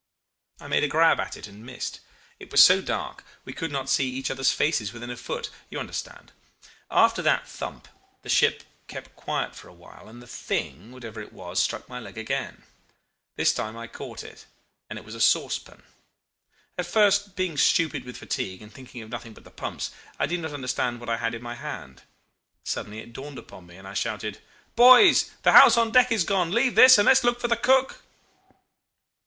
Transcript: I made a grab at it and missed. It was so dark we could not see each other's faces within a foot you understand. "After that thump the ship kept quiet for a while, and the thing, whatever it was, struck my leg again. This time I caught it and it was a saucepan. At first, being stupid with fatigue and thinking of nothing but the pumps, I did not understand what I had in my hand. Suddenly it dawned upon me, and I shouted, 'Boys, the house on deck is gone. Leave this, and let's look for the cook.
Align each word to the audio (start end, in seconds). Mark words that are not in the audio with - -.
I 0.59 0.67
made 0.67 0.83
a 0.83 0.87
grab 0.87 1.19
at 1.19 1.37
it 1.37 1.45
and 1.45 1.63
missed. 1.63 1.99
It 2.39 2.49
was 2.51 2.63
so 2.63 2.81
dark 2.81 3.23
we 3.45 3.53
could 3.53 3.71
not 3.71 3.87
see 3.87 4.09
each 4.09 4.31
other's 4.31 4.51
faces 4.51 4.91
within 4.93 5.11
a 5.11 5.15
foot 5.15 5.51
you 5.69 5.79
understand. 5.79 6.31
"After 6.89 7.21
that 7.21 7.47
thump 7.47 7.87
the 8.23 8.27
ship 8.27 8.63
kept 8.87 9.15
quiet 9.15 9.53
for 9.55 9.67
a 9.67 9.73
while, 9.73 10.09
and 10.09 10.19
the 10.19 10.25
thing, 10.25 10.91
whatever 10.91 11.21
it 11.21 11.31
was, 11.31 11.61
struck 11.61 11.87
my 11.87 11.99
leg 11.99 12.17
again. 12.17 12.63
This 13.35 13.53
time 13.53 13.77
I 13.77 13.85
caught 13.85 14.23
it 14.23 14.47
and 14.89 14.97
it 14.97 15.05
was 15.05 15.13
a 15.13 15.21
saucepan. 15.21 15.83
At 16.79 16.87
first, 16.87 17.35
being 17.35 17.55
stupid 17.55 18.03
with 18.03 18.17
fatigue 18.17 18.63
and 18.63 18.73
thinking 18.73 19.03
of 19.03 19.09
nothing 19.11 19.33
but 19.33 19.43
the 19.43 19.51
pumps, 19.51 19.91
I 20.17 20.25
did 20.25 20.39
not 20.39 20.51
understand 20.51 20.99
what 20.99 21.09
I 21.09 21.17
had 21.17 21.35
in 21.35 21.43
my 21.43 21.53
hand. 21.53 22.01
Suddenly 22.63 22.97
it 23.01 23.13
dawned 23.13 23.37
upon 23.37 23.67
me, 23.67 23.75
and 23.77 23.87
I 23.87 23.93
shouted, 23.93 24.39
'Boys, 24.75 25.29
the 25.43 25.51
house 25.51 25.77
on 25.77 25.91
deck 25.91 26.11
is 26.11 26.23
gone. 26.23 26.49
Leave 26.49 26.73
this, 26.73 26.97
and 26.97 27.05
let's 27.05 27.23
look 27.23 27.39
for 27.39 27.47
the 27.47 27.55
cook. 27.55 28.01